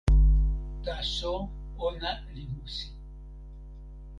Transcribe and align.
taso 0.83 1.33
ona 1.87 2.11
li 2.33 2.43
musi. 2.53 2.89